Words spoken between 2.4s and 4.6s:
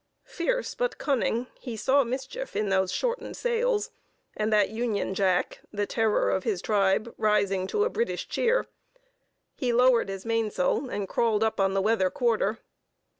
in those shortened sails, and